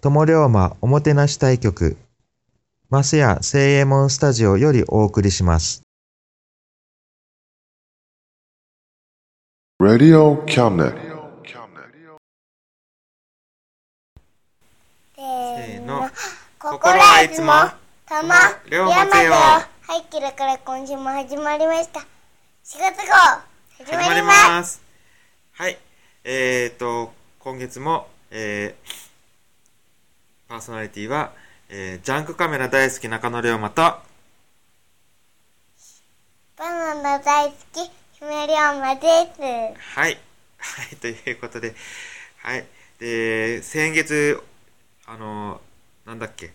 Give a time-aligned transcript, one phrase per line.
[0.00, 1.96] 友龍馬おもてなし対局、
[2.88, 5.82] マスヤ聖右衛門スタジオよりお送りします。
[9.82, 10.94] Radio cabinet.
[15.16, 16.08] せーの。
[16.60, 17.52] 心はいつも
[18.06, 18.34] 玉
[18.70, 19.66] 龍馬つよは
[19.98, 21.98] い、キラから今週も始まりました。
[21.98, 22.04] 4
[22.78, 24.74] 月号、始まります。
[24.74, 24.82] す。
[25.54, 25.76] はい。
[26.22, 29.07] えーと、今月も、えー
[30.48, 31.32] パーソナリティは、
[31.68, 34.02] えージャンクカメラ大好き中野龍馬と、バ
[36.58, 39.00] ナナ大好き、姫龍馬で
[39.36, 39.42] す。
[39.42, 40.16] はい。
[40.56, 41.74] はい、ということで、
[42.38, 42.64] はい。
[42.98, 44.42] で、先月、
[45.04, 45.60] あの、
[46.06, 46.50] なんだっけ、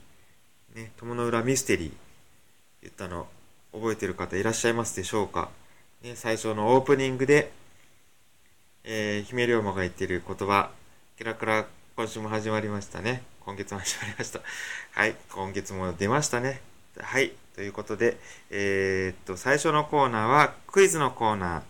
[0.74, 1.92] ね、友の浦ミステリー
[2.82, 3.28] 言ったの、
[3.74, 5.52] 覚えてる方いらっしゃいますでしょうか
[6.02, 7.52] ね、最初のオープニングで、
[8.86, 10.72] えー、姫龍馬が言ってる言葉、
[11.16, 13.22] キラキラ今週も始まりましたね。
[13.42, 14.40] 今月も始まりました。
[15.00, 16.59] はい、今月も出ましたね。
[17.00, 18.18] はい、ということで、
[18.50, 21.62] えーっと、最初のコーナーはクイズのコーナー。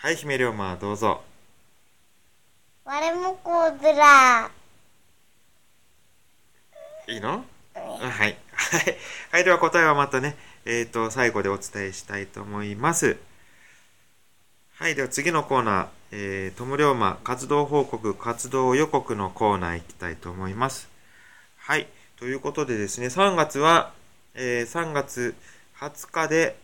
[0.00, 1.22] はい、姫龍馬、どうぞ。
[2.84, 4.50] 我もこうずら。
[7.06, 7.44] いいの？
[7.76, 8.36] あはい。
[8.52, 8.98] はい。
[9.30, 9.44] はい。
[9.44, 13.16] では答えはまたね、えっ、と、最後でお伝えしたいと思います。
[14.74, 14.94] はい。
[14.94, 20.88] では次のコーナー、えー、トム龍馬活動報告、活動予告のコーナー行きたいと思います。
[21.58, 21.86] はい。
[22.16, 23.92] ということでですね、3月は、
[24.34, 25.34] えー、3月
[25.78, 26.56] 20日で、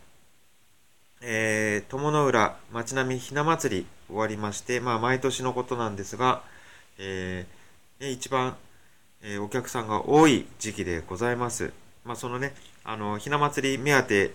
[1.21, 6.43] えー、友の浦町並みひな祭り終わりまして、まあ、毎年のことなんですが、
[6.99, 8.57] えーね、一番
[9.23, 11.73] えーお客さんが多い時期でございます。
[12.05, 12.55] まあ、そのね、
[12.85, 14.33] あの、ひな祭り目当て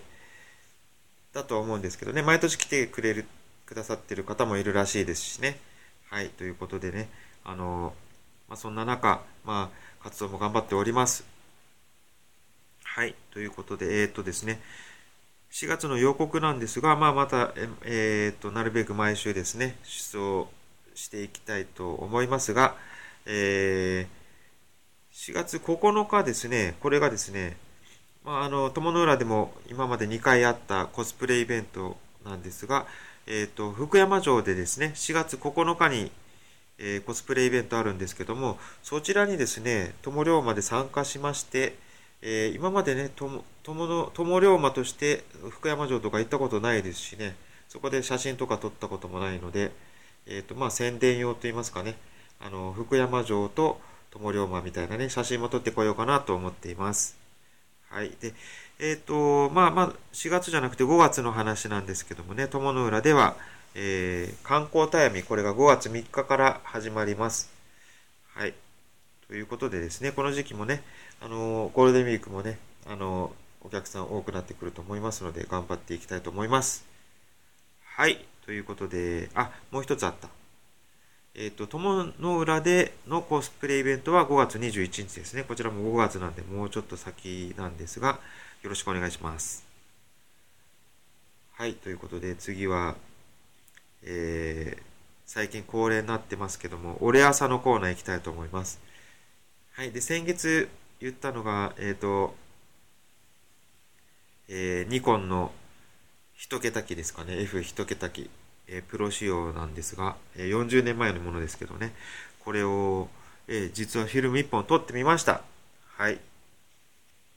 [1.32, 3.24] だと思うんですけどね、毎年来てくれる、
[3.66, 5.58] くださってる方もいるらしいですしね。
[6.10, 7.08] はい、ということでね、
[7.44, 7.94] あの、
[8.48, 11.24] まあ、そんな中、まあ、活動も頑張っております。
[12.84, 14.60] はい、ということで、えーっとですね、
[15.50, 17.52] 4月の予告なんですが、まあ、また、
[17.84, 20.48] えーっと、なるべく毎週ですね、出走
[20.94, 22.76] していきたいと思いますが、
[23.26, 24.24] えー
[25.14, 27.56] 4月9日ですね、これがですね、
[28.24, 32.86] まあ、あの、友の浦でも今まで2回あったコスプレイベントなんですが、
[33.26, 36.12] えっ、と、福山城でですね、4月9日に、
[36.78, 41.76] えーコスプレイベントあるんですけども、そちらにですね、友龍馬で参加しまして、
[42.20, 47.34] えー今までね、友の友龍馬として福山城とか行ったことないですしね、
[47.68, 49.72] そこで写真とか撮ったこともないので、
[50.26, 51.96] えっ、と、まあ、宣伝用といいますかね、
[52.40, 53.80] あの、福山城と
[54.10, 57.16] 友龍馬みたいなね、写真も撮ってこようかなと思っています。
[57.88, 58.12] はい。
[58.20, 58.34] で、
[58.80, 63.36] えっ、と、まあまあ、4月じゃなくて5月の話なんですけどもね、友の浦では、
[63.74, 67.50] えー観光タヤミ、これが5月3日から始まります。
[68.34, 68.54] はい。
[69.28, 70.82] ということでですね、この時期もね、
[71.20, 73.32] あのゴールデンウィークもね、あの
[73.62, 76.84] お客さん多くなってくると思いますので、頑張っていきたいと思います。
[77.84, 78.24] はい。
[78.44, 80.28] ということで、あ、もう一つあった。
[81.34, 85.42] えっ、と、友の浦でのコスプレイベントは5月21日ですね。
[85.42, 88.20] こちらも5月なんで、もうちょっと先なんですが、
[88.64, 89.62] よろしくお願いします。
[91.52, 92.96] はい、ということで、次は、
[94.02, 94.82] えー
[95.26, 98.78] 最近恒例になってますけども、俺朝のコーナー行きたいと思います。
[99.72, 99.90] はい。
[99.90, 100.68] で、先月
[101.00, 102.34] 言ったのが、えっ、と、
[104.48, 105.50] えーニコンの
[106.34, 107.40] 一桁機ですかね。
[107.40, 108.30] F 一桁機、
[108.66, 111.92] えープロ仕様なんですが、え40年前のものですけどね。
[112.40, 113.08] これを、
[113.48, 115.42] え実はフィルム1本撮ってみました。
[115.96, 116.18] はい。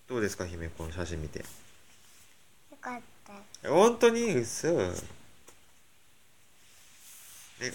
[0.08, 1.40] どうですか、姫、この写真見て。
[1.40, 1.46] よ
[2.80, 3.02] かっ
[3.62, 4.36] た本当に？
[4.36, 4.94] 嘘ね、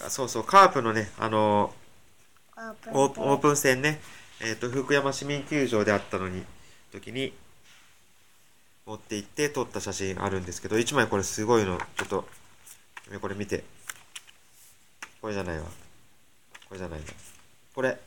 [0.05, 1.75] あそうそう、カープのね、あの
[2.93, 4.01] オープン戦ね、
[4.41, 6.45] えっ、と、福山市民球場であったのに、
[6.93, 7.35] 時に、
[8.87, 12.29] 持って行って撮った写真あるんですけど、1枚これすごいの、ちょっと、
[13.11, 13.65] ねこれ見て。
[15.21, 15.65] これじゃないわ。
[16.69, 17.07] これじゃないな。
[17.75, 17.99] これ、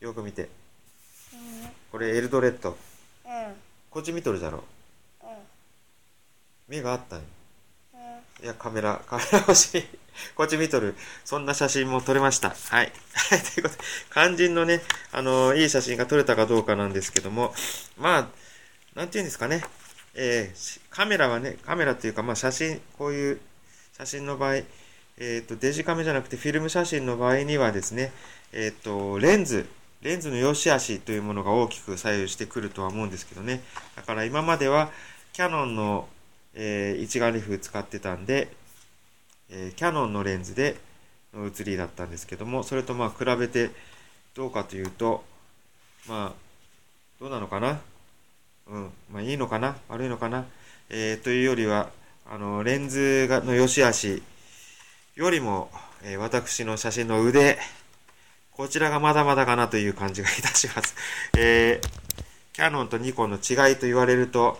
[0.00, 0.48] よく見て。
[1.92, 2.76] これエルドレッド。
[3.96, 4.62] こっち見とるじゃろ。
[5.22, 5.28] うん
[6.68, 7.24] 目があったんよ。
[7.94, 9.84] うんいや、カメラ、 カメラ欲しい。
[10.34, 10.94] こっち見とる。
[11.24, 12.50] そんな写真も撮れました。
[12.50, 12.92] はい。
[13.14, 14.82] はい、ということで、肝心のね、
[15.12, 17.54] あのいい写真が撮れたかどうかなんですけども、
[17.96, 18.28] まあ、
[18.94, 19.64] なんていうんですかね。
[20.12, 23.40] えーしカメラはね、カメラっていうか、まあ写真、こういう
[23.96, 24.56] 写真の場合、
[25.16, 28.12] えっ、と、デジカメじゃなくてフィルム写真の場合にはですね、
[28.52, 29.66] えっ、と、レンズ、
[30.02, 33.62] レンズの良し悪しというものが大きく左右してくるとは思うんですけどね。
[33.96, 34.90] だから今までは、
[35.32, 36.08] キャノンの、
[36.54, 38.48] えー一眼レフ使ってたんで、
[39.50, 40.76] えーキャノンのレンズで
[41.34, 43.70] の写りだったんですけども、それとまあ比べて
[44.34, 45.24] どうかというと、
[46.08, 46.40] まあ、
[47.20, 47.80] どうなのかな？
[48.68, 49.76] うん、まあいいのかな？
[49.88, 50.44] 悪いのかな？
[50.88, 51.90] えーというよりは、
[52.30, 54.22] あの、レンズがの良し悪し
[55.14, 55.70] よりも、
[56.02, 57.58] えー私の写真の腕、
[58.56, 60.94] こちらがまだまだかなという感じがいたします。
[61.36, 62.06] えー
[62.54, 64.58] キャノンとニコンの違いと言われると、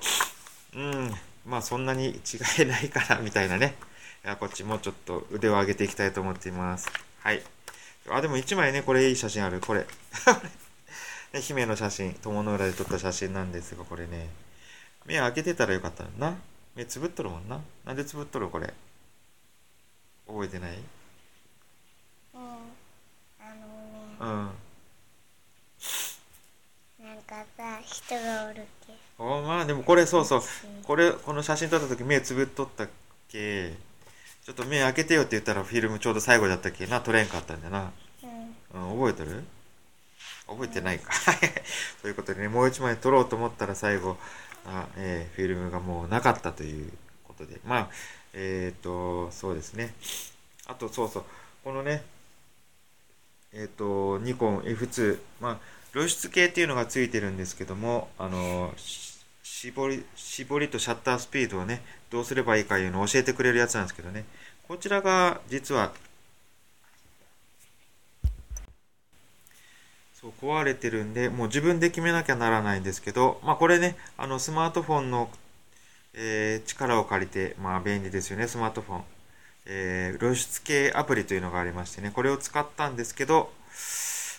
[0.74, 1.14] うん、
[1.46, 3.74] まあそんなに違いないかな、みたいなね。
[4.22, 6.90] いやこっちもうちょっと腕を上げていきたいと思っています。
[7.20, 7.42] はい。
[8.10, 9.60] あ、でも一枚ね、これいい写真ある。
[9.60, 9.86] これ。
[11.32, 14.28] ね姫の写真、友の浦で撮った写真なんですが、これね。
[15.06, 16.36] 目開けてたらよかったのな。
[16.74, 17.62] 目つぶっとるもんな。
[17.86, 18.74] なんでつぶっとるこれ。
[20.26, 20.76] 覚えてない
[22.34, 23.66] うんあの
[24.02, 24.26] ねうん。
[24.26, 24.44] な
[27.14, 30.42] んかさ人がおるけおまあでもこれそうそう。
[30.84, 32.88] これ、この写真撮った時目つぶっとったっ
[33.28, 33.72] け？
[34.44, 36.86] ちょっと目開けてよって言ったらフィルムちょうど最後だったっけ？
[36.86, 37.00] な。
[37.00, 37.90] 撮れんかったんだな。
[38.74, 39.44] うんうん、覚えてる？
[40.46, 41.12] 覚えてないか。
[42.02, 44.16] ということでね、もう一枚撮ろうと思ったら最後、
[44.64, 46.92] あえーフィルムがもうなかったという
[47.24, 47.60] ことで。
[47.64, 47.88] まあ、
[48.32, 49.92] えっ、と、そうですね。
[50.66, 51.24] あと、そうそう。
[51.64, 52.04] このね、
[53.58, 55.18] えっ、と、ニコン F2。
[55.40, 55.58] まあ、
[55.92, 58.74] 露出系っていうのがついてるんですけども、あの、
[59.42, 61.80] 絞り、絞りとシャッタースピードをね、
[62.10, 64.26] どうすればいいかいうのを教えてくれるやつなんですけどね。
[64.68, 65.92] こちらが実は
[70.20, 75.30] そう壊れてるんで、もう自分で決めなきゃならないんですけど、まあこれね、あのスマートフォンの、
[76.14, 79.15] えー力を借りて、まあ便利ですよね、スマートフォン。
[79.66, 83.52] えー露出系アプリというのがありましてね、これを使ったんですけど、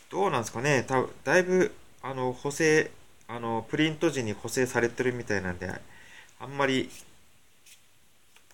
[0.09, 2.91] どうなんですかね、ただいぶ、あの、補正、
[3.27, 5.69] あの、プリント時に補正されてるみたいなんで、
[6.39, 6.89] あんまり、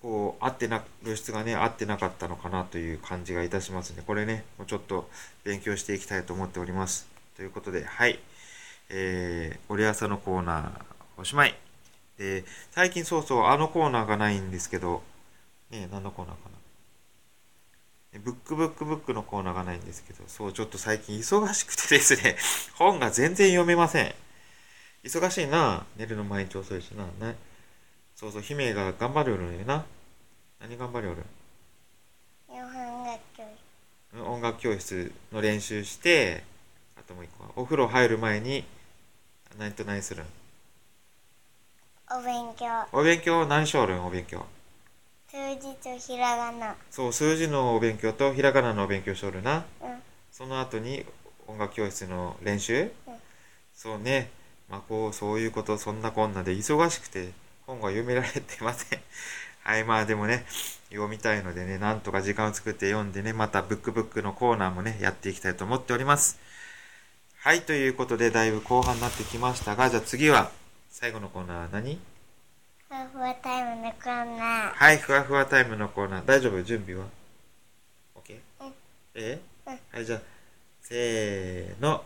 [0.01, 4.03] こう、合ってな、露出がね、合ってなかったのかなという感じがいたしますね。
[4.05, 5.09] これね、もうちょっと
[5.43, 7.07] 勉強していきたいと思っております。
[7.37, 8.19] ということで、はい。
[8.89, 11.55] えー、折朝のコーナー、おしまい。
[12.17, 15.03] で、最近そうそう、あのコーナーがないんですけど、
[15.71, 16.62] ね、何のコーナーかな。
[18.15, 22.37] えブックブックブックのコーナーがないんですけど、そう、ちょっと最近忙しくてですね、
[22.75, 24.13] 本が全然読めません。
[25.03, 25.85] 忙しいな。
[25.97, 27.05] 寝るの毎日遅いしな。
[27.27, 27.35] ね。
[28.15, 29.85] そうそう、姫が頑張るのよな。
[30.59, 31.23] 何頑張りおる
[32.47, 33.43] 日本学教
[34.13, 36.43] 育音楽教室の練習して、
[36.95, 38.63] あともう一個は、お風呂入る前に、
[39.57, 40.25] 何と何するん？
[42.11, 43.45] お勉強お勉強？
[43.47, 44.05] 何しょるん？
[44.05, 44.45] お勉強。
[45.33, 49.65] 数字とひらがなそう、数字のお勉強とひらがなのお勉強しとるな。
[49.81, 49.89] うん
[50.31, 51.05] その後に
[51.47, 52.89] 音楽教室の練習、うん
[53.73, 54.29] そうね。
[54.69, 57.31] まあこう、そういうこと、そんなこんなで忙しくて
[57.65, 58.99] 本が読められてません。
[59.63, 60.45] はい、まあでもね、
[60.91, 66.37] 読みたいのでね、なんとか時間を作って読んでね、またブックブックのコーナーもね、やっていきたいと思っております。
[67.39, 70.51] はい、ということで、だいぶ後半になってきましたが、じゃあ次は、
[70.91, 71.95] 最後のコーナー何？
[71.95, 72.12] ふ
[72.93, 76.25] わふわタイムのコーナーはい、ふわふわタイムのコーナー。
[76.27, 76.61] 大丈夫？
[76.61, 77.07] 準備は
[78.15, 78.37] ?OK?
[78.61, 78.73] うん
[79.15, 79.39] え？
[79.65, 80.19] うんはい、じゃあ、
[80.83, 82.03] せーの。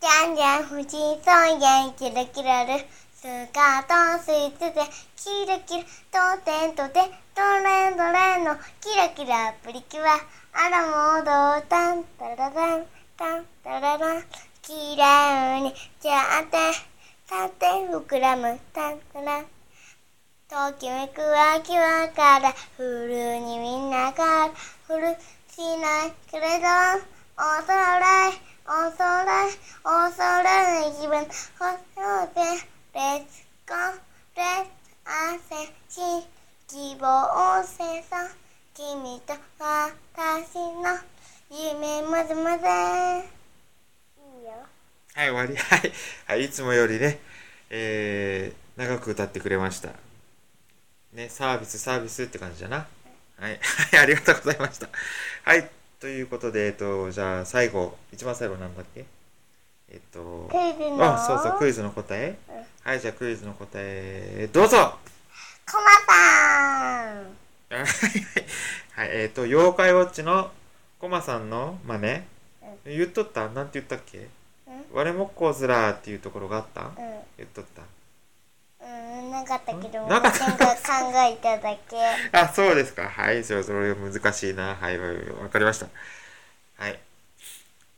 [0.00, 2.82] じゃんじゃん富士山やんキラキラる
[3.14, 3.22] ス
[3.52, 4.80] カートスイーツで
[5.16, 7.00] キラキラ当店とで
[7.36, 10.18] ドレンドレンのキラキラプリキュア
[10.54, 12.86] あらもどうタンタララン
[13.16, 14.22] タンタララン
[14.62, 16.56] きれいにじゃあて
[17.26, 19.44] さて膨らむたたら
[20.52, 21.22] ときめく
[21.56, 24.50] 秋はからふるにみんなから
[24.86, 25.16] ふる
[25.48, 26.68] しないけれど
[27.34, 29.48] 恐れ恐れ
[29.82, 32.40] 恐れない自分ほって
[32.92, 33.96] レッツゴー
[34.36, 36.26] レッツ汗し
[36.68, 38.28] 希望せさ
[38.74, 40.98] 君と私の
[41.50, 43.24] 夢まぜまぜ
[44.18, 44.52] いいよ
[45.14, 45.56] はい、終わり。
[45.56, 45.92] はい。
[46.26, 47.20] はい、いつもよりね、
[47.70, 50.11] えー、長く歌ってくれました。
[51.12, 52.86] ね、サービス、サービスって感じだな。
[53.38, 53.50] はい。
[53.50, 54.88] はい、ありがとうございました。
[55.44, 55.68] はい。
[56.00, 59.04] ということで、えっと、じゃあ、最後、一番最後なんだっけ？
[59.90, 62.38] えっと、クイズのあ、そうそう、クイズの答え。
[62.82, 64.96] はい、じゃあ、クイズの答え、どうぞ
[65.70, 67.36] コマさん
[68.96, 70.50] はい、えっと、妖怪ウォッチの
[70.98, 72.22] コマさんの真似。
[72.86, 73.48] 言っとった？
[73.50, 74.28] なんて言ったっけ？
[74.92, 76.80] 我もっこずらーっていうところがあった？
[76.82, 76.94] うん
[77.36, 77.82] 言っとった。
[79.32, 80.58] うんなかったけどなかった考
[81.14, 81.96] えただけ
[82.38, 83.08] あ、そうですか。
[83.08, 84.74] はい、じゃあそれ難しいな。
[84.74, 85.08] はい、わ
[85.42, 85.86] わかりました。
[86.76, 87.00] はい。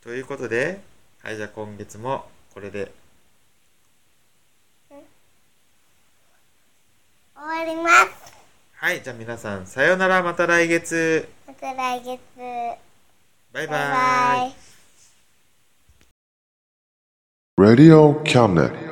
[0.01, 0.81] ということで、
[1.23, 2.93] はい、じゃあ今月もこれで
[7.37, 8.35] 終わります
[8.77, 11.29] はい、じゃあ皆さん、さようなら、また来月。
[11.47, 12.19] また来月
[13.53, 13.67] バイバイ。
[13.67, 14.55] バイバイ
[17.57, 18.84] Radio Cabinet.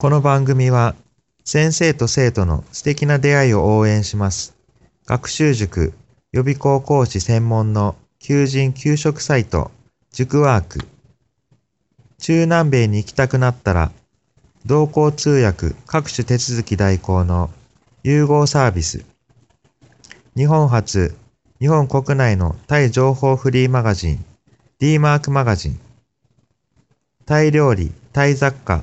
[0.00, 0.94] この番組は
[1.44, 4.56] 先生と生徒の素敵な出会いを応援します。
[5.04, 5.92] 学習塾
[6.32, 9.70] 予備高校師専門の求人・給食サイト
[10.10, 10.78] 塾ワーク。
[12.16, 13.92] 中南米に行きたくなったら
[14.64, 17.50] 同行通訳各種手続き代行の
[18.02, 19.04] 融合サービス。
[20.34, 21.14] 日本初、
[21.60, 24.24] 日本国内のタイ情報フリーマガジン
[24.78, 25.80] D マークマガジン。
[27.26, 28.82] タイ料理、タイ雑貨、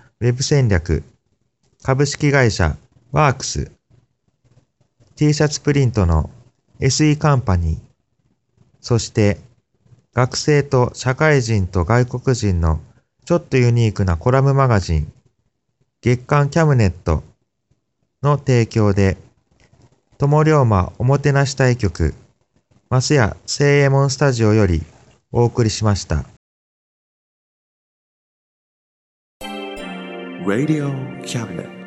[0.21, 1.01] ウェブ戦略。
[1.81, 2.77] 株式会社
[3.11, 3.71] ワークス。
[5.15, 6.29] T シャツプリントの
[6.79, 7.79] SE カンパニー。
[8.81, 9.39] そして
[10.13, 12.81] 学生と社会人と外国人の
[13.25, 15.11] ちょっとユニークなコラムマガジン
[16.01, 17.23] 月刊キャムネット
[18.21, 19.17] の提供で
[20.19, 22.13] 友龍馬おもてなし対局
[22.91, 24.83] マスヤ聖右衛門スタジオより
[25.31, 26.30] お送りしました。
[30.45, 30.89] Radio
[31.23, 31.80] Cabinet.「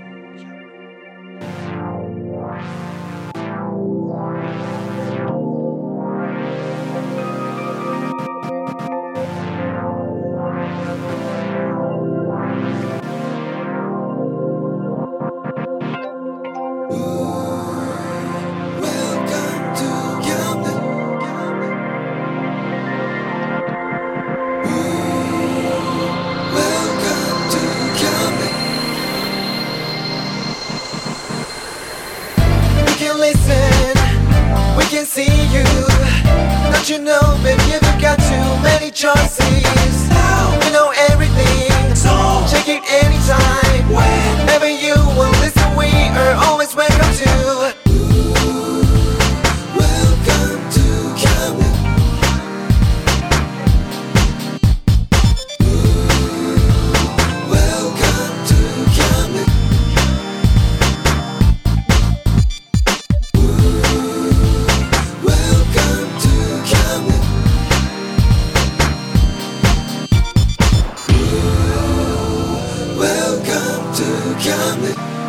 [74.44, 75.23] coming.